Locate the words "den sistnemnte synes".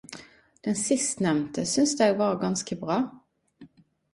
0.67-1.93